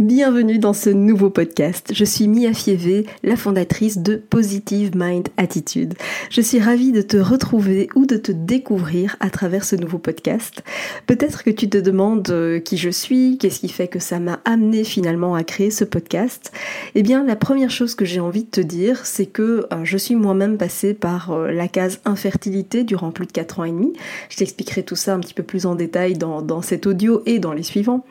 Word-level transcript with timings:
Bienvenue 0.00 0.58
dans 0.58 0.72
ce 0.72 0.88
nouveau 0.88 1.28
podcast. 1.28 1.90
Je 1.92 2.06
suis 2.06 2.26
Mia 2.26 2.54
Fievé, 2.54 3.04
la 3.22 3.36
fondatrice 3.36 3.98
de 3.98 4.16
Positive 4.16 4.92
Mind 4.96 5.28
Attitude. 5.36 5.92
Je 6.30 6.40
suis 6.40 6.58
ravie 6.58 6.90
de 6.90 7.02
te 7.02 7.18
retrouver 7.18 7.90
ou 7.94 8.06
de 8.06 8.16
te 8.16 8.32
découvrir 8.32 9.16
à 9.20 9.28
travers 9.28 9.62
ce 9.62 9.76
nouveau 9.76 9.98
podcast. 9.98 10.64
Peut-être 11.06 11.44
que 11.44 11.50
tu 11.50 11.68
te 11.68 11.76
demandes 11.76 12.30
euh, 12.30 12.60
qui 12.60 12.78
je 12.78 12.88
suis, 12.88 13.36
qu'est-ce 13.36 13.60
qui 13.60 13.68
fait 13.68 13.88
que 13.88 13.98
ça 13.98 14.20
m'a 14.20 14.40
amené 14.46 14.84
finalement 14.84 15.34
à 15.34 15.44
créer 15.44 15.70
ce 15.70 15.84
podcast. 15.84 16.50
Eh 16.94 17.02
bien, 17.02 17.22
la 17.22 17.36
première 17.36 17.70
chose 17.70 17.94
que 17.94 18.06
j'ai 18.06 18.20
envie 18.20 18.44
de 18.44 18.50
te 18.50 18.62
dire, 18.62 19.04
c'est 19.04 19.26
que 19.26 19.66
euh, 19.70 19.84
je 19.84 19.98
suis 19.98 20.14
moi-même 20.14 20.56
passée 20.56 20.94
par 20.94 21.32
euh, 21.32 21.52
la 21.52 21.68
case 21.68 22.00
infertilité 22.06 22.84
durant 22.84 23.10
plus 23.10 23.26
de 23.26 23.32
4 23.32 23.60
ans 23.60 23.64
et 23.64 23.70
demi. 23.70 23.92
Je 24.30 24.38
t'expliquerai 24.38 24.82
tout 24.82 24.96
ça 24.96 25.12
un 25.12 25.20
petit 25.20 25.34
peu 25.34 25.42
plus 25.42 25.66
en 25.66 25.74
détail 25.74 26.14
dans, 26.14 26.40
dans 26.40 26.62
cet 26.62 26.86
audio 26.86 27.20
et 27.26 27.38
dans 27.38 27.52
les 27.52 27.64
suivants. 27.64 28.02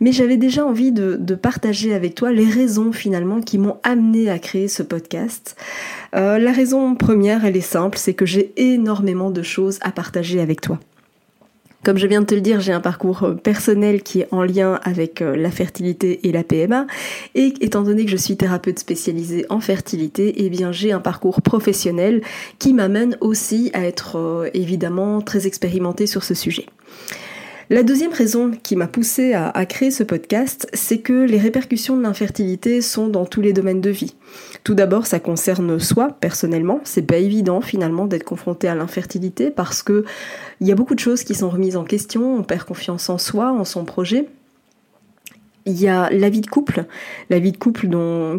Mais 0.00 0.12
j'avais 0.12 0.38
déjà 0.38 0.64
envie 0.64 0.92
de 0.92 1.25
de 1.26 1.34
partager 1.34 1.92
avec 1.92 2.14
toi 2.14 2.32
les 2.32 2.48
raisons 2.48 2.92
finalement 2.92 3.40
qui 3.42 3.58
m'ont 3.58 3.76
amené 3.82 4.30
à 4.30 4.38
créer 4.38 4.68
ce 4.68 4.82
podcast. 4.82 5.56
Euh, 6.14 6.38
la 6.38 6.52
raison 6.52 6.94
première, 6.94 7.44
elle 7.44 7.56
est 7.56 7.60
simple, 7.60 7.98
c'est 7.98 8.14
que 8.14 8.24
j'ai 8.24 8.52
énormément 8.56 9.30
de 9.30 9.42
choses 9.42 9.78
à 9.82 9.90
partager 9.90 10.40
avec 10.40 10.60
toi. 10.60 10.78
Comme 11.84 11.98
je 11.98 12.06
viens 12.06 12.20
de 12.20 12.26
te 12.26 12.34
le 12.34 12.40
dire, 12.40 12.60
j'ai 12.60 12.72
un 12.72 12.80
parcours 12.80 13.24
euh, 13.24 13.34
personnel 13.34 14.02
qui 14.02 14.20
est 14.20 14.28
en 14.32 14.42
lien 14.42 14.80
avec 14.82 15.20
euh, 15.20 15.36
la 15.36 15.50
fertilité 15.50 16.26
et 16.26 16.32
la 16.32 16.42
PMA. 16.42 16.86
Et 17.34 17.54
étant 17.60 17.82
donné 17.82 18.04
que 18.04 18.10
je 18.10 18.16
suis 18.16 18.36
thérapeute 18.36 18.78
spécialisée 18.78 19.46
en 19.50 19.60
fertilité, 19.60 20.44
eh 20.44 20.48
bien 20.48 20.72
j'ai 20.72 20.92
un 20.92 21.00
parcours 21.00 21.42
professionnel 21.42 22.22
qui 22.58 22.72
m'amène 22.72 23.16
aussi 23.20 23.70
à 23.74 23.84
être 23.84 24.50
évidemment 24.54 25.20
très 25.20 25.46
expérimentée 25.46 26.06
sur 26.06 26.24
ce 26.24 26.34
sujet. 26.34 26.66
La 27.68 27.82
deuxième 27.82 28.12
raison 28.12 28.52
qui 28.62 28.76
m'a 28.76 28.86
poussée 28.86 29.34
à, 29.34 29.66
créer 29.66 29.90
ce 29.90 30.04
podcast, 30.04 30.68
c'est 30.72 30.98
que 30.98 31.24
les 31.24 31.38
répercussions 31.38 31.96
de 31.96 32.02
l'infertilité 32.02 32.80
sont 32.80 33.08
dans 33.08 33.26
tous 33.26 33.40
les 33.40 33.52
domaines 33.52 33.80
de 33.80 33.90
vie. 33.90 34.14
Tout 34.62 34.74
d'abord, 34.74 35.06
ça 35.06 35.18
concerne 35.18 35.80
soi 35.80 36.16
personnellement. 36.20 36.80
C'est 36.84 37.02
pas 37.02 37.16
évident 37.16 37.60
finalement 37.60 38.06
d'être 38.06 38.22
confronté 38.22 38.68
à 38.68 38.76
l'infertilité 38.76 39.50
parce 39.50 39.82
que 39.82 40.04
il 40.60 40.68
y 40.68 40.72
a 40.72 40.76
beaucoup 40.76 40.94
de 40.94 41.00
choses 41.00 41.24
qui 41.24 41.34
sont 41.34 41.50
remises 41.50 41.76
en 41.76 41.82
question. 41.82 42.36
On 42.36 42.44
perd 42.44 42.62
confiance 42.62 43.10
en 43.10 43.18
soi, 43.18 43.50
en 43.50 43.64
son 43.64 43.84
projet. 43.84 44.28
Il 45.68 45.80
y 45.80 45.88
a 45.88 46.08
la 46.10 46.30
vie 46.30 46.40
de 46.40 46.46
couple, 46.46 46.84
la 47.28 47.40
vie 47.40 47.50
de 47.50 47.56
couple 47.56 47.88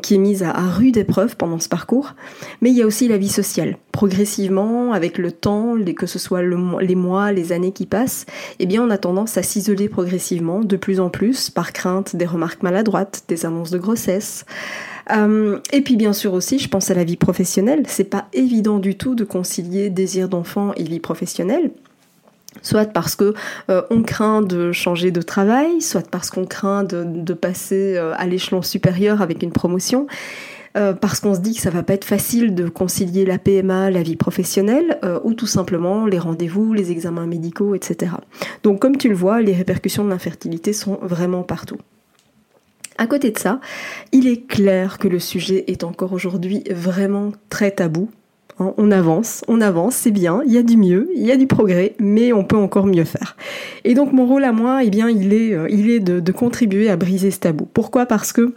qui 0.02 0.16
est 0.16 0.18
mise 0.18 0.44
à, 0.44 0.54
rude 0.54 0.96
épreuve 0.96 1.36
pendant 1.36 1.60
ce 1.60 1.68
parcours, 1.68 2.16
mais 2.62 2.70
il 2.70 2.78
y 2.78 2.82
a 2.82 2.86
aussi 2.86 3.10
la 3.10 3.18
vie 3.18 3.28
sociale. 3.28 3.78
Progressivement, 3.92 4.94
avec 4.94 5.18
le 5.18 5.34
temps, 5.34 5.76
que 5.96 6.06
ce 6.06 6.20
soit 6.20 6.42
les 6.42 6.96
mois, 6.96 7.34
les 7.34 7.52
années 7.52 7.74
qui 7.74 7.86
passent, 7.86 8.26
eh 8.60 8.66
bien 8.66 8.82
on 8.82 8.90
a 8.90 8.98
tendance 8.98 9.38
à 9.38 9.44
s'isoler 9.44 9.90
progressivement, 9.90 10.62
de 10.62 10.78
plus 10.78 11.02
en 11.02 11.10
plus, 11.10 11.50
par 11.50 11.74
crainte 11.74 12.16
des 12.16 12.26
remarques 12.26 12.64
maladroites, 12.64 13.24
des 13.28 13.46
annonces 13.46 13.72
de 13.72 13.78
grossesse. 13.78 14.46
Euh, 15.12 15.60
et 15.74 15.82
puis 15.82 15.98
bien 15.98 16.14
sûr 16.14 16.34
aussi, 16.34 16.60
je 16.60 16.70
pense 16.70 16.92
à 16.92 16.94
la 16.94 17.04
vie 17.04 17.18
professionnelle. 17.18 17.84
C'est 17.88 18.06
pas 18.06 18.28
évident 18.32 18.80
du 18.80 18.96
tout 18.96 19.16
de 19.16 19.26
concilier 19.26 19.90
désir 19.90 20.30
d'enfant 20.30 20.74
et 20.76 20.84
vie 20.84 21.00
professionnelle 21.00 21.72
soit 22.62 22.86
parce 22.86 23.16
que 23.16 23.34
euh, 23.70 23.82
on 23.90 24.04
craint 24.04 24.42
de 24.42 24.72
changer 24.72 25.12
de 25.12 25.22
travail, 25.22 25.82
soit 25.82 26.10
parce 26.10 26.30
qu'on 26.30 26.46
craint 26.46 26.84
de, 26.84 27.34
passer 27.34 27.96
euh, 27.98 28.14
à 28.18 28.26
l'échelon 28.26 28.62
supérieur 28.62 29.22
avec 29.22 29.44
une 29.44 29.52
promotion. 29.52 30.08
Euh, 30.76 30.94
parce 30.94 31.20
qu'on 31.20 31.34
se 31.34 31.40
dit 31.40 31.56
que 31.56 31.62
ça 31.62 31.72
va 31.72 31.82
pas 31.82 31.94
être 31.94 32.06
facile 32.06 32.54
de 32.54 32.70
concilier 32.70 33.26
la 33.26 33.40
PMA, 33.40 33.90
la 33.90 34.04
vie 34.04 34.16
professionnelle, 34.16 35.00
ou 35.24 35.34
tout 35.34 35.48
simplement 35.48 36.06
les 36.06 36.20
rendez-vous, 36.20 36.74
les 36.74 36.92
examens 36.92 37.26
médicaux, 37.26 37.74
etc. 37.74 38.12
Donc 38.62 38.80
comme 38.80 38.98
tu 38.98 39.10
le 39.10 39.16
vois, 39.16 39.42
les 39.42 39.54
répercussions 39.54 40.04
de 40.04 40.10
l'infertilité 40.10 40.74
sont 40.74 41.00
vraiment 41.02 41.42
partout. 41.42 41.78
À 43.00 43.08
côté 43.08 43.32
de 43.32 43.38
ça, 43.38 43.60
il 44.12 44.28
est 44.28 44.48
clair 44.48 44.98
que 44.98 45.08
le 45.08 45.20
sujet 45.20 45.64
est 45.68 45.84
encore 45.84 46.14
aujourd'hui 46.14 46.64
vraiment 46.70 47.32
très 47.50 47.72
tabou, 47.72 48.10
Hein, 48.60 48.74
on 48.78 48.92
avance, 48.92 49.44
on 49.48 49.62
avance, 49.62 49.96
c'est 49.96 50.12
bien, 50.12 50.42
il 50.46 50.52
y 50.52 50.58
a 50.58 50.64
du 50.64 50.78
mieux, 50.78 51.10
il 51.16 51.26
y 51.26 51.32
a 51.32 51.38
du 51.38 51.46
progrès, 51.46 51.94
mais 52.00 52.34
on 52.34 52.44
peut 52.44 52.58
encore 52.58 52.88
mieux 52.88 53.04
faire. 53.04 53.38
Et 53.84 53.94
donc 53.94 54.14
mon 54.14 54.26
rôle 54.26 54.44
à 54.44 54.52
moi, 54.52 54.84
eh 54.84 54.90
bien, 54.90 55.10
il 55.10 55.32
est, 55.32 55.54
euh, 55.54 55.68
il 55.70 55.90
est 55.92 56.00
de, 56.00 56.20
de 56.20 56.32
contribuer 56.32 56.90
à 56.90 56.98
briser 56.98 57.30
ce 57.30 57.40
tabou. 57.40 57.68
Pourquoi? 57.72 58.08
Parce 58.08 58.34
que 58.34 58.54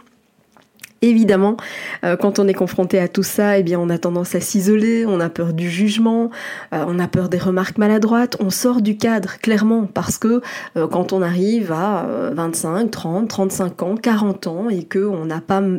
Évidemment, 1.03 1.57
euh, 2.03 2.15
quand 2.15 2.37
on 2.37 2.47
est 2.47 2.53
confronté 2.53 2.99
à 2.99 3.07
tout 3.07 3.23
ça, 3.23 3.57
eh 3.57 3.63
bien, 3.63 3.79
on 3.79 3.89
a 3.89 3.97
tendance 3.97 4.35
à 4.35 4.39
s'isoler, 4.39 5.03
on 5.07 5.19
a 5.19 5.29
peur 5.29 5.51
du 5.53 5.67
jugement, 5.67 6.29
euh, 6.75 6.85
on 6.87 6.99
a 6.99 7.07
peur 7.07 7.27
des 7.27 7.39
remarques 7.39 7.79
maladroites, 7.79 8.37
on 8.39 8.51
sort 8.51 8.83
du 8.83 8.97
cadre, 8.97 9.39
clairement, 9.39 9.87
parce 9.91 10.19
que 10.19 10.41
euh, 10.77 10.87
quand 10.87 11.11
on 11.11 11.23
arrive 11.23 11.71
à 11.71 12.05
25, 12.33 12.91
30, 12.91 13.27
35 13.27 13.81
ans, 13.81 13.95
40 13.95 14.45
ans, 14.45 14.69
et 14.69 14.83
que 14.83 14.99
on 14.99 15.27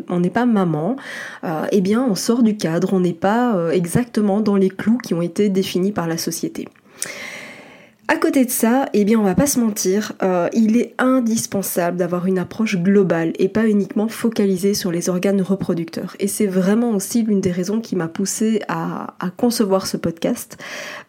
on 0.09 0.21
n'est 0.21 0.31
pas 0.31 0.45
maman, 0.47 0.97
eh 1.71 1.81
bien, 1.81 2.05
on 2.05 2.17
sort 2.17 2.43
du 2.43 2.57
cadre, 2.57 2.93
on 2.93 3.01
n'est 3.01 3.13
pas 3.13 3.55
exactement 3.73 4.41
dans 4.41 4.57
les 4.57 4.71
clous 4.71 4.99
qui 4.99 5.15
ont 5.15 5.23
été 5.23 5.49
définis 5.51 5.93
par 5.93 6.09
la 6.09 6.17
société. 6.17 6.67
À 8.13 8.19
côté 8.19 8.45
de 8.45 8.51
ça, 8.51 8.91
eh 8.93 9.07
bien 9.07 9.19
on 9.19 9.23
va 9.23 9.35
pas 9.35 9.47
se 9.47 9.59
mentir, 9.59 10.13
euh, 10.23 10.51
il 10.53 10.77
est 10.77 10.95
indispensable 10.99 11.97
d'avoir 11.97 12.27
une 12.27 12.39
approche 12.39 12.77
globale 12.77 13.33
et 13.39 13.49
pas 13.49 13.67
uniquement 13.67 14.07
focalisée 14.07 14.75
sur 14.75 14.93
les 14.93 15.09
organes 15.09 15.41
reproducteurs. 15.41 16.15
Et 16.21 16.29
c'est 16.29 16.47
vraiment 16.47 16.91
aussi 16.91 17.23
l'une 17.23 17.41
des 17.41 17.51
raisons 17.51 17.81
qui 17.81 17.97
m'a 17.97 18.09
poussée 18.09 18.61
à, 18.69 19.15
concevoir 19.39 19.87
ce 19.87 19.97
podcast, 19.97 20.59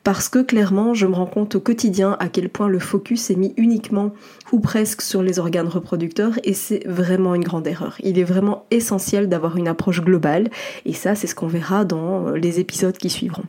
parce 0.06 0.30
que 0.30 0.40
clairement 0.40 0.94
je 0.94 1.06
me 1.06 1.14
rends 1.14 1.26
compte 1.26 1.56
au 1.56 1.60
quotidien 1.60 2.16
à 2.22 2.30
quel 2.30 2.48
point 2.48 2.70
le 2.70 2.80
focus 2.80 3.30
est 3.32 3.36
mis 3.36 3.54
uniquement 3.58 4.14
ou 4.54 4.62
presque 4.62 5.02
sur 5.02 5.22
les 5.22 5.40
organes 5.40 5.68
reproducteurs 5.68 6.40
et 6.46 6.54
c'est 6.54 6.88
vraiment 6.88 7.36
une 7.36 7.44
grande 7.44 7.68
erreur. 7.68 7.98
Il 8.02 8.18
est 8.18 8.24
vraiment 8.24 8.66
essentiel 8.72 9.28
d'avoir 9.28 9.58
une 9.58 9.68
approche 9.68 10.00
globale 10.00 10.50
et 10.86 10.94
ça 10.94 11.16
c'est 11.16 11.28
ce 11.28 11.36
qu'on 11.36 11.48
verra 11.48 11.84
dans 11.84 12.30
les 12.30 12.62
épisodes 12.62 12.96
qui 12.96 13.10
suivront. 13.10 13.44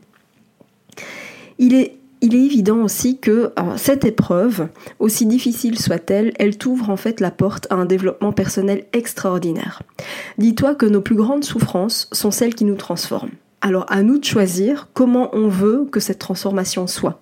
Il 2.25 2.35
est 2.35 2.43
évident 2.47 2.79
aussi 2.79 3.19
que 3.19 3.53
euh, 3.59 3.77
cette 3.77 4.07
épreuve, 4.07 4.69
aussi 4.99 5.27
difficile 5.27 5.79
soit-elle, 5.79 6.33
elle 6.39 6.57
t'ouvre 6.57 6.89
en 6.89 6.97
fait 6.97 7.21
la 7.21 7.31
porte 7.31 7.67
à 7.69 7.75
un 7.75 7.85
développement 7.85 8.33
personnel 8.33 8.87
extraordinaire. 8.95 9.83
Dis-toi 10.39 10.75
que 10.75 10.87
nos 10.87 11.03
plus 11.03 11.17
grandes 11.17 11.45
souffrances 11.45 12.09
sont 12.12 12.31
celles 12.31 12.55
qui 12.55 12.65
nous 12.65 12.77
transforment. 12.77 13.33
Alors 13.61 13.85
à 13.91 14.03
nous 14.03 14.19
de 14.19 14.25
choisir 14.25 14.89
comment 14.95 15.29
on 15.35 15.49
veut 15.49 15.87
que 15.93 16.01
cette 16.01 16.19
transformation 16.19 16.87
soit. 16.87 17.21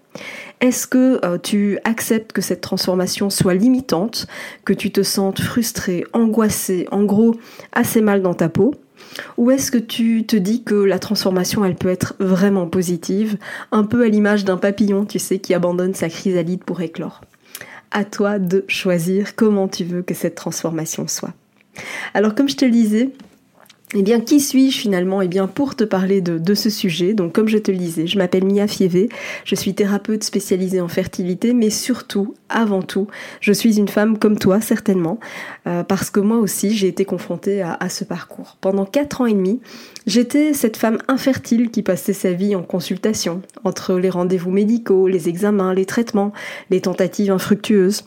Est-ce 0.60 0.86
que 0.86 1.18
euh, 1.24 1.36
tu 1.36 1.80
acceptes 1.82 2.30
que 2.30 2.40
cette 2.40 2.60
transformation 2.60 3.28
soit 3.28 3.54
limitante, 3.54 4.28
que 4.64 4.72
tu 4.72 4.92
te 4.92 5.02
sentes 5.02 5.40
frustré, 5.40 6.04
angoissé, 6.12 6.86
en 6.92 7.02
gros 7.02 7.34
assez 7.72 8.02
mal 8.02 8.22
dans 8.22 8.34
ta 8.34 8.48
peau? 8.48 8.72
Ou 9.36 9.50
est-ce 9.50 9.70
que 9.70 9.78
tu 9.78 10.24
te 10.24 10.36
dis 10.36 10.62
que 10.62 10.74
la 10.74 10.98
transformation, 10.98 11.64
elle 11.64 11.74
peut 11.74 11.88
être 11.88 12.14
vraiment 12.18 12.66
positive, 12.66 13.36
un 13.70 13.84
peu 13.84 14.04
à 14.04 14.08
l'image 14.08 14.44
d'un 14.44 14.56
papillon, 14.56 15.04
tu 15.04 15.18
sais, 15.18 15.38
qui 15.38 15.54
abandonne 15.54 15.94
sa 15.94 16.08
chrysalide 16.08 16.64
pour 16.64 16.80
éclore? 16.80 17.20
À 17.90 18.04
toi 18.04 18.38
de 18.38 18.64
choisir 18.68 19.36
comment 19.36 19.68
tu 19.68 19.84
veux 19.84 20.02
que 20.02 20.14
cette 20.14 20.34
transformation 20.34 21.06
soit. 21.08 21.34
Alors 22.14 22.34
comme 22.34 22.48
je 22.48 22.56
te 22.56 22.64
le 22.64 22.70
disais, 22.70 23.10
eh 23.94 24.02
bien, 24.02 24.20
qui 24.20 24.40
suis-je 24.40 24.78
finalement? 24.78 25.20
Eh 25.20 25.28
bien, 25.28 25.46
pour 25.46 25.76
te 25.76 25.84
parler 25.84 26.22
de, 26.22 26.54
ce 26.54 26.70
sujet, 26.70 27.12
donc 27.12 27.32
comme 27.32 27.48
je 27.48 27.58
te 27.58 27.70
le 27.70 27.76
disais, 27.76 28.06
je 28.06 28.16
m'appelle 28.16 28.44
Mia 28.44 28.66
Fievé, 28.66 29.10
je 29.44 29.54
suis 29.54 29.74
thérapeute 29.74 30.24
spécialisée 30.24 30.80
en 30.80 30.88
fertilité, 30.88 31.52
mais 31.52 31.68
surtout 31.68 32.34
avant 32.52 32.82
tout, 32.82 33.06
je 33.40 33.52
suis 33.52 33.78
une 33.78 33.88
femme 33.88 34.18
comme 34.18 34.38
toi 34.38 34.60
certainement, 34.60 35.18
euh, 35.66 35.82
parce 35.82 36.10
que 36.10 36.20
moi 36.20 36.38
aussi 36.38 36.74
j'ai 36.74 36.88
été 36.88 37.04
confrontée 37.04 37.62
à, 37.62 37.88
ce 37.88 38.04
parcours. 38.04 38.56
Pendant 38.60 38.84
4 38.84 39.22
ans 39.22 39.26
et 39.26 39.34
demi, 39.34 39.60
j'étais 40.06 40.52
cette 40.52 40.76
femme 40.76 40.98
infertile 41.08 41.70
qui 41.70 41.82
passait 41.82 42.12
sa 42.12 42.32
vie 42.32 42.54
en 42.54 42.62
consultation, 42.62 43.42
entre 43.64 43.94
les 43.94 44.10
rendez-vous 44.10 44.50
médicaux, 44.50 45.08
les 45.08 45.28
examens, 45.28 45.74
les 45.74 45.86
traitements, 45.86 46.32
les 46.70 46.80
tentatives 46.80 47.30
infructueuses. 47.30 48.04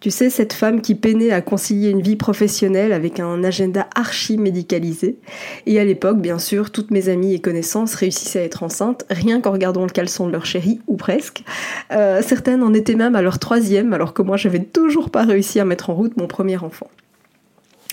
Tu 0.00 0.10
sais, 0.10 0.30
cette 0.30 0.54
femme 0.54 0.80
qui 0.80 0.94
peinait 0.94 1.30
à 1.30 1.42
concilier 1.42 1.90
une 1.90 2.00
vie 2.00 2.16
professionnelle 2.16 2.92
avec 2.92 3.20
un 3.20 3.44
agenda 3.44 3.86
archi 3.94 4.38
médicalisé. 4.38 5.18
Et 5.66 5.78
à 5.78 5.84
l'époque, 5.84 6.20
bien 6.20 6.38
sûr, 6.38 6.70
toutes 6.70 6.90
mes 6.90 7.10
amies 7.10 7.34
et 7.34 7.38
connaissances 7.38 7.94
réussissaient 7.94 8.40
à 8.40 8.44
être 8.44 8.62
enceintes, 8.62 9.04
rien 9.10 9.42
qu'en 9.42 9.52
regardant 9.52 9.82
le 9.82 9.90
caleçon 9.90 10.26
de 10.26 10.32
leur 10.32 10.46
chérie, 10.46 10.80
ou 10.86 10.96
presque. 10.96 11.44
Euh, 11.92 12.22
certaines 12.26 12.62
en 12.62 12.72
étaient 12.72 12.94
même 12.94 13.14
à 13.14 13.20
leur 13.20 13.38
troisième, 13.38 13.79
alors 13.92 14.14
que 14.14 14.22
moi, 14.22 14.36
j'avais 14.36 14.62
toujours 14.62 15.10
pas 15.10 15.24
réussi 15.24 15.60
à 15.60 15.64
mettre 15.64 15.90
en 15.90 15.94
route 15.94 16.16
mon 16.16 16.26
premier 16.26 16.56
enfant 16.56 16.88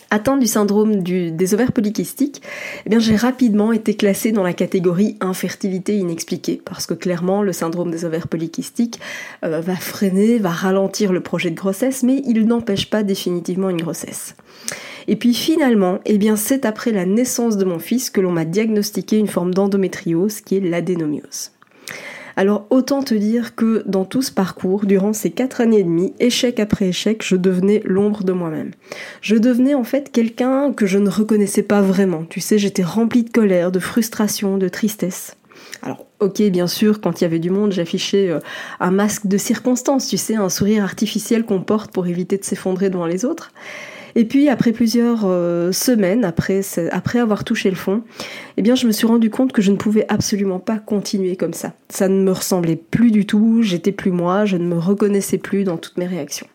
atteinte 0.09 0.39
du 0.39 0.47
syndrome 0.47 1.01
des 1.03 1.53
ovaires 1.53 1.71
polykystiques, 1.71 2.41
eh 2.85 2.99
j'ai 2.99 3.15
rapidement 3.15 3.71
été 3.71 3.95
classée 3.95 4.31
dans 4.31 4.43
la 4.43 4.53
catégorie 4.53 5.17
infertilité 5.19 5.97
inexpliquée 5.97 6.61
parce 6.63 6.85
que 6.85 6.93
clairement 6.93 7.43
le 7.43 7.53
syndrome 7.53 7.91
des 7.91 8.05
ovaires 8.05 8.27
polykystiques 8.27 8.99
euh, 9.43 9.59
va 9.59 9.75
freiner, 9.75 10.39
va 10.39 10.49
ralentir 10.49 11.11
le 11.11 11.21
projet 11.21 11.51
de 11.51 11.55
grossesse, 11.55 12.03
mais 12.03 12.21
il 12.25 12.45
n'empêche 12.45 12.89
pas 12.89 13.03
définitivement 13.03 13.69
une 13.69 13.81
grossesse. 13.81 14.35
Et 15.07 15.15
puis 15.15 15.33
finalement, 15.33 15.99
eh 16.05 16.19
c'est 16.35 16.65
après 16.65 16.91
la 16.91 17.05
naissance 17.05 17.57
de 17.57 17.65
mon 17.65 17.79
fils 17.79 18.09
que 18.09 18.19
l'on 18.21 18.31
m'a 18.31 18.45
diagnostiqué 18.45 19.17
une 19.17 19.27
forme 19.27 19.53
d'endométriose 19.53 20.41
qui 20.41 20.57
est 20.57 20.61
l'adénomiose. 20.61 21.51
Alors 22.37 22.67
autant 22.69 23.01
te 23.01 23.15
dire 23.15 23.55
que 23.55 23.81
dans 23.87 24.05
tout 24.05 24.21
ce 24.21 24.31
parcours, 24.31 24.85
durant 24.85 25.11
ces 25.11 25.31
quatre 25.31 25.59
années 25.59 25.79
et 25.79 25.83
demie, 25.83 26.13
échec 26.19 26.59
après 26.59 26.89
échec, 26.89 27.23
je 27.25 27.35
devenais 27.35 27.81
l'ombre 27.83 28.23
de 28.23 28.31
moi-même. 28.31 28.71
Je 29.21 29.35
devenais 29.35 29.73
en 29.73 29.83
fait 29.83 30.11
quelqu'un 30.11 30.71
que 30.71 30.85
je 30.85 30.99
ne 30.99 31.09
reconnaissais 31.09 31.63
pas 31.63 31.81
vraiment. 31.81 32.25
Tu 32.29 32.39
sais, 32.39 32.59
j'étais 32.59 32.83
remplie 32.83 33.23
de 33.23 33.31
colère, 33.31 33.71
de 33.71 33.79
frustration, 33.79 34.59
de 34.59 34.69
tristesse. 34.69 35.35
Alors, 35.81 36.05
ok, 36.19 36.43
bien 36.43 36.67
sûr, 36.67 37.01
quand 37.01 37.19
il 37.19 37.23
y 37.23 37.25
avait 37.25 37.39
du 37.39 37.49
monde, 37.49 37.71
j'affichais 37.71 38.29
euh, 38.29 38.39
un 38.79 38.91
masque 38.91 39.25
de 39.25 39.37
circonstance, 39.39 40.07
tu 40.07 40.17
sais, 40.17 40.35
un 40.35 40.49
sourire 40.49 40.83
artificiel 40.83 41.43
qu'on 41.43 41.61
porte 41.61 41.91
pour 41.91 42.05
éviter 42.05 42.37
de 42.37 42.43
s'effondrer 42.43 42.91
devant 42.91 43.07
les 43.07 43.25
autres. 43.25 43.51
Et 44.17 44.25
puis 44.25 44.49
après 44.49 44.71
plusieurs 44.71 45.25
euh, 45.25 45.71
semaines, 45.71 46.25
après, 46.25 46.63
avoir 47.19 47.43
touché 47.43 47.69
le 47.69 47.75
fond, 47.75 48.01
eh 48.57 48.63
bien 48.63 48.73
je 48.73 48.87
me 48.87 48.91
suis 48.91 49.05
rendu 49.05 49.29
compte 49.29 49.51
que 49.51 49.61
je 49.61 49.71
ne 49.71 49.77
pouvais 49.77 50.07
absolument 50.09 50.57
pas 50.57 50.79
continuer 50.79 51.35
comme 51.35 51.53
ça. 51.53 51.73
Ça 51.89 52.09
ne 52.09 52.23
me 52.23 52.31
ressemblait 52.31 52.77
plus 52.77 53.11
du 53.11 53.27
tout, 53.27 53.61
j'étais 53.61 53.91
plus 53.91 54.09
moi, 54.09 54.45
je 54.45 54.57
ne 54.57 54.65
me 54.65 54.79
reconnaissais 54.79 55.37
plus 55.37 55.63
dans 55.63 55.77
toutes 55.77 55.99
mes 55.99 56.07
réactions. 56.07 56.47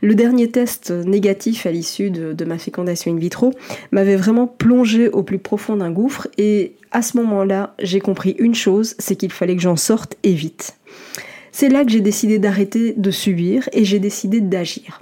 Le 0.00 0.14
dernier 0.14 0.52
test 0.52 0.92
négatif 0.92 1.66
à 1.66 1.72
l'issue 1.72 2.12
de, 2.12 2.34
de, 2.34 2.44
ma 2.44 2.56
fécondation 2.56 3.12
in 3.12 3.18
vitro 3.18 3.52
m'avait 3.90 4.16
vraiment 4.16 4.46
plongé 4.46 5.08
au 5.08 5.24
plus 5.24 5.38
profond 5.38 5.76
d'un 5.76 5.90
gouffre 5.90 6.28
et 6.38 6.76
à 6.92 7.02
ce 7.02 7.16
moment-là, 7.16 7.74
j'ai 7.80 7.98
compris 7.98 8.36
une 8.38 8.54
chose, 8.54 8.94
c'est 9.00 9.16
qu'il 9.16 9.32
fallait 9.32 9.56
que 9.56 9.62
j'en 9.62 9.76
sorte 9.76 10.16
et 10.22 10.34
vite. 10.34 10.76
C'est 11.50 11.68
là 11.68 11.84
que 11.84 11.90
j'ai 11.90 12.00
décidé 12.00 12.38
d'arrêter 12.38 12.94
de 12.96 13.10
subir 13.10 13.68
et 13.72 13.84
j'ai 13.84 13.98
décidé 13.98 14.40
d'agir. 14.40 15.01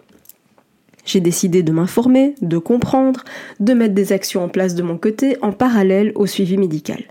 J'ai 1.04 1.20
décidé 1.20 1.62
de 1.62 1.72
m'informer, 1.72 2.34
de 2.42 2.58
comprendre, 2.58 3.24
de 3.58 3.74
mettre 3.74 3.94
des 3.94 4.12
actions 4.12 4.44
en 4.44 4.48
place 4.48 4.74
de 4.74 4.82
mon 4.82 4.98
côté 4.98 5.36
en 5.42 5.52
parallèle 5.52 6.12
au 6.14 6.26
suivi 6.26 6.56
médical. 6.56 7.02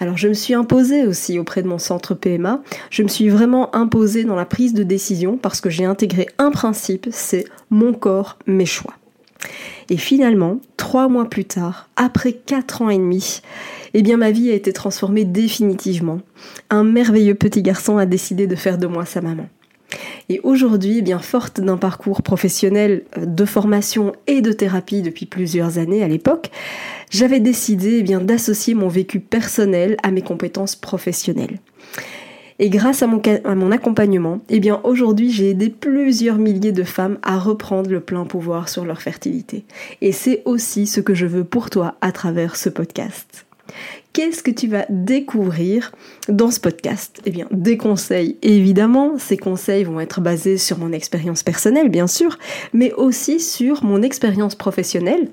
Alors 0.00 0.16
je 0.16 0.28
me 0.28 0.34
suis 0.34 0.54
imposée 0.54 1.06
aussi 1.06 1.38
auprès 1.38 1.62
de 1.62 1.68
mon 1.68 1.78
centre 1.78 2.14
PMA, 2.14 2.62
je 2.90 3.02
me 3.02 3.08
suis 3.08 3.28
vraiment 3.28 3.74
imposée 3.74 4.24
dans 4.24 4.36
la 4.36 4.44
prise 4.44 4.74
de 4.74 4.82
décision 4.82 5.36
parce 5.36 5.60
que 5.60 5.70
j'ai 5.70 5.84
intégré 5.84 6.26
un 6.38 6.50
principe, 6.50 7.08
c'est 7.10 7.44
mon 7.70 7.92
corps, 7.92 8.38
mes 8.46 8.66
choix. 8.66 8.94
Et 9.90 9.96
finalement, 9.96 10.60
trois 10.76 11.08
mois 11.08 11.28
plus 11.28 11.44
tard, 11.44 11.88
après 11.96 12.32
quatre 12.32 12.82
ans 12.82 12.90
et 12.90 12.98
demi, 12.98 13.40
eh 13.94 14.02
bien 14.02 14.16
ma 14.16 14.30
vie 14.30 14.50
a 14.50 14.54
été 14.54 14.72
transformée 14.72 15.24
définitivement. 15.24 16.20
Un 16.70 16.84
merveilleux 16.84 17.34
petit 17.34 17.62
garçon 17.62 17.98
a 17.98 18.06
décidé 18.06 18.46
de 18.46 18.56
faire 18.56 18.78
de 18.78 18.86
moi 18.86 19.04
sa 19.04 19.20
maman. 19.20 19.48
Et 20.28 20.40
aujourd'hui, 20.42 20.98
eh 20.98 21.02
bien 21.02 21.18
forte 21.18 21.60
d'un 21.60 21.76
parcours 21.76 22.22
professionnel 22.22 23.04
euh, 23.16 23.26
de 23.26 23.44
formation 23.44 24.12
et 24.26 24.40
de 24.40 24.52
thérapie 24.52 25.02
depuis 25.02 25.26
plusieurs 25.26 25.78
années 25.78 26.02
à 26.02 26.08
l'époque, 26.08 26.50
j'avais 27.10 27.40
décidé 27.40 28.04
eh 28.06 28.24
d'associer 28.24 28.74
mon 28.74 28.88
vécu 28.88 29.20
personnel 29.20 29.96
à 30.02 30.10
mes 30.10 30.22
compétences 30.22 30.76
professionnelles. 30.76 31.58
Et 32.60 32.70
grâce 32.70 33.02
à 33.02 33.06
mon, 33.06 33.22
à 33.44 33.54
mon 33.54 33.70
accompagnement, 33.70 34.40
eh 34.48 34.58
bien 34.58 34.80
aujourd'hui 34.82 35.30
j'ai 35.30 35.50
aidé 35.50 35.70
plusieurs 35.70 36.38
milliers 36.38 36.72
de 36.72 36.82
femmes 36.82 37.18
à 37.22 37.38
reprendre 37.38 37.90
le 37.90 38.00
plein 38.00 38.24
pouvoir 38.24 38.68
sur 38.68 38.84
leur 38.84 39.00
fertilité. 39.00 39.64
Et 40.00 40.12
c'est 40.12 40.42
aussi 40.44 40.86
ce 40.86 41.00
que 41.00 41.14
je 41.14 41.26
veux 41.26 41.44
pour 41.44 41.70
toi 41.70 41.94
à 42.00 42.10
travers 42.10 42.56
ce 42.56 42.68
podcast 42.68 43.47
qu'est-ce 44.12 44.42
que 44.42 44.50
tu 44.50 44.66
vas 44.66 44.84
découvrir 44.88 45.92
dans 46.28 46.50
ce 46.50 46.60
podcast? 46.60 47.20
Eh 47.24 47.30
bien, 47.30 47.46
des 47.50 47.76
conseils, 47.76 48.36
évidemment. 48.42 49.18
Ces 49.18 49.36
conseils 49.36 49.84
vont 49.84 50.00
être 50.00 50.20
basés 50.20 50.58
sur 50.58 50.78
mon 50.78 50.92
expérience 50.92 51.42
personnelle, 51.42 51.88
bien 51.88 52.06
sûr, 52.06 52.38
mais 52.72 52.92
aussi 52.92 53.40
sur 53.40 53.84
mon 53.84 54.02
expérience 54.02 54.54
professionnelle, 54.54 55.28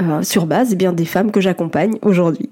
euh, 0.00 0.22
sur 0.22 0.46
base 0.46 0.70
eh 0.72 0.76
bien, 0.76 0.92
des 0.92 1.04
femmes 1.04 1.30
que 1.30 1.40
j'accompagne 1.40 1.98
aujourd'hui. 2.02 2.50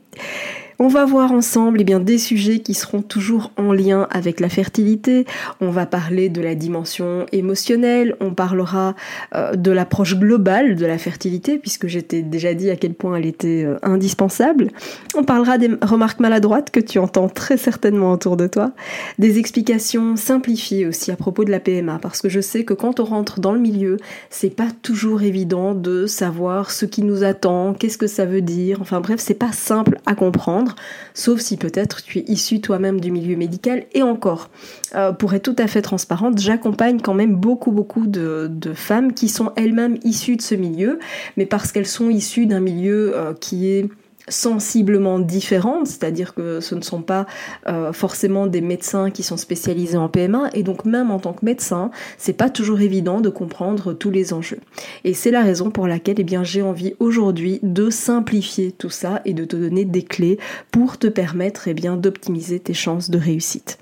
On 0.78 0.88
va 0.88 1.04
voir 1.04 1.32
ensemble 1.32 1.80
eh 1.80 1.84
bien, 1.84 2.00
des 2.00 2.18
sujets 2.18 2.60
qui 2.60 2.74
seront 2.74 3.02
toujours 3.02 3.52
en 3.56 3.72
lien 3.72 4.06
avec 4.10 4.40
la 4.40 4.48
fertilité. 4.48 5.26
On 5.60 5.70
va 5.70 5.86
parler 5.86 6.28
de 6.28 6.40
la 6.40 6.54
dimension 6.54 7.26
émotionnelle, 7.32 8.16
on 8.20 8.34
parlera 8.34 8.94
euh, 9.34 9.54
de 9.54 9.70
l'approche 9.70 10.16
globale 10.16 10.76
de 10.76 10.86
la 10.86 10.98
fertilité, 10.98 11.58
puisque 11.58 11.86
j'étais 11.86 12.22
déjà 12.22 12.54
dit 12.54 12.70
à 12.70 12.76
quel 12.76 12.94
point 12.94 13.16
elle 13.16 13.26
était 13.26 13.64
euh, 13.64 13.76
indispensable. 13.82 14.68
On 15.14 15.24
parlera 15.24 15.58
des 15.58 15.70
remarques 15.82 16.20
maladroites 16.20 16.70
que 16.70 16.80
tu 16.80 16.98
entends 16.98 17.28
très 17.28 17.56
certainement 17.56 18.12
autour 18.12 18.36
de 18.36 18.46
toi, 18.46 18.72
des 19.18 19.38
explications 19.38 20.16
simplifiées 20.16 20.86
aussi 20.86 21.10
à 21.10 21.16
propos 21.16 21.44
de 21.44 21.50
la 21.50 21.60
PMA, 21.60 21.98
parce 22.00 22.22
que 22.22 22.28
je 22.28 22.40
sais 22.40 22.64
que 22.64 22.74
quand 22.74 23.00
on 23.00 23.04
rentre 23.04 23.40
dans 23.40 23.52
le 23.52 23.60
milieu, 23.60 23.98
c'est 24.30 24.54
pas 24.54 24.68
toujours 24.82 25.22
évident 25.22 25.74
de 25.74 26.06
savoir 26.06 26.70
ce 26.70 26.86
qui 26.86 27.02
nous 27.02 27.24
attend, 27.24 27.74
qu'est-ce 27.74 27.98
que 27.98 28.06
ça 28.06 28.24
veut 28.24 28.40
dire, 28.40 28.78
enfin 28.80 29.00
bref, 29.00 29.20
c'est 29.20 29.34
pas 29.34 29.52
simple 29.52 29.98
à 30.06 30.14
comprendre 30.14 30.71
sauf 31.14 31.40
si 31.40 31.56
peut-être 31.56 32.02
tu 32.02 32.18
es 32.18 32.24
issu 32.26 32.60
toi-même 32.60 33.00
du 33.00 33.10
milieu 33.10 33.36
médical. 33.36 33.84
Et 33.92 34.02
encore, 34.02 34.50
euh, 34.94 35.12
pour 35.12 35.34
être 35.34 35.42
tout 35.42 35.56
à 35.58 35.66
fait 35.66 35.82
transparente, 35.82 36.38
j'accompagne 36.38 37.00
quand 37.00 37.14
même 37.14 37.34
beaucoup, 37.36 37.72
beaucoup 37.72 38.06
de, 38.06 38.50
femmes 38.74 39.12
qui 39.12 39.28
sont 39.28 39.52
elles-mêmes 39.56 39.98
issues 40.02 40.36
de 40.36 40.42
ce 40.42 40.54
milieu, 40.54 40.98
mais 41.36 41.46
parce 41.46 41.72
qu'elles 41.72 41.86
sont 41.86 42.10
issues 42.10 42.46
d'un 42.46 42.60
milieu 42.60 43.12
euh, 43.14 43.34
qui 43.34 43.68
est 43.68 43.88
sensiblement 44.28 45.18
différentes, 45.18 45.86
c'est-à-dire 45.86 46.34
que 46.34 46.60
ce 46.60 46.74
ne 46.74 46.82
sont 46.82 47.02
pas 47.02 47.26
euh, 47.68 47.92
forcément 47.92 48.46
des 48.46 48.60
médecins 48.60 49.10
qui 49.10 49.22
sont 49.22 49.36
spécialisés 49.36 49.96
en 49.96 50.08
PMA, 50.08 50.50
et 50.54 50.62
donc 50.62 50.84
même 50.84 51.10
en 51.10 51.18
tant 51.18 51.32
que 51.32 51.44
médecin, 51.44 51.90
c'est 52.18 52.32
pas 52.32 52.50
toujours 52.50 52.80
évident 52.80 53.20
de 53.20 53.28
comprendre 53.28 53.92
tous 53.92 54.10
les 54.10 54.32
enjeux. 54.32 54.60
Et 55.04 55.14
c'est 55.14 55.30
la 55.30 55.42
raison 55.42 55.70
pour 55.70 55.86
laquelle 55.86 56.16
eh 56.18 56.24
bien 56.24 56.44
j'ai 56.44 56.62
envie 56.62 56.94
aujourd'hui 56.98 57.58
de 57.62 57.90
simplifier 57.90 58.72
tout 58.72 58.90
ça 58.90 59.20
et 59.24 59.34
de 59.34 59.44
te 59.44 59.56
donner 59.56 59.84
des 59.84 60.02
clés 60.02 60.38
pour 60.70 60.98
te 60.98 61.06
permettre 61.06 61.68
eh 61.68 61.74
bien 61.74 61.96
d'optimiser 61.96 62.60
tes 62.60 62.74
chances 62.74 63.10
de 63.10 63.18
réussite. 63.18 63.78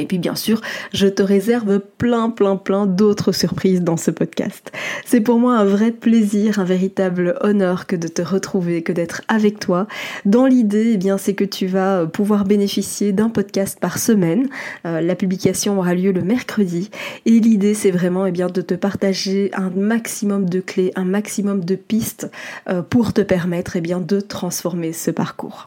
Et 0.00 0.06
puis 0.06 0.18
bien 0.18 0.34
sûr, 0.34 0.60
je 0.92 1.06
te 1.06 1.22
réserve 1.22 1.80
plein, 1.98 2.30
plein, 2.30 2.56
plein 2.56 2.86
d'autres 2.86 3.32
surprises 3.32 3.82
dans 3.82 3.96
ce 3.96 4.10
podcast. 4.10 4.72
C'est 5.04 5.20
pour 5.20 5.38
moi 5.38 5.56
un 5.56 5.64
vrai 5.64 5.90
plaisir, 5.90 6.58
un 6.58 6.64
véritable 6.64 7.36
honneur 7.42 7.86
que 7.86 7.96
de 7.96 8.08
te 8.08 8.22
retrouver, 8.22 8.82
que 8.82 8.92
d'être 8.92 9.22
avec 9.28 9.58
toi. 9.58 9.86
Dans 10.24 10.46
l'idée, 10.46 10.92
eh 10.94 10.96
bien, 10.96 11.18
c'est 11.18 11.34
que 11.34 11.44
tu 11.44 11.66
vas 11.66 12.06
pouvoir 12.06 12.44
bénéficier 12.44 13.12
d'un 13.12 13.28
podcast 13.28 13.78
par 13.78 13.98
semaine. 13.98 14.48
Euh, 14.86 15.00
la 15.00 15.14
publication 15.14 15.78
aura 15.78 15.94
lieu 15.94 16.12
le 16.12 16.22
mercredi. 16.22 16.90
Et 17.26 17.38
l'idée, 17.38 17.74
c'est 17.74 17.90
vraiment 17.90 18.24
eh 18.24 18.32
bien, 18.32 18.46
de 18.46 18.62
te 18.62 18.74
partager 18.74 19.50
un 19.54 19.70
maximum 19.70 20.48
de 20.48 20.60
clés, 20.60 20.92
un 20.96 21.04
maximum 21.04 21.64
de 21.64 21.74
pistes 21.74 22.30
euh, 22.68 22.82
pour 22.82 23.12
te 23.12 23.20
permettre 23.20 23.76
eh 23.76 23.80
bien, 23.80 24.00
de 24.00 24.20
transformer 24.20 24.92
ce 24.92 25.10
parcours. 25.10 25.66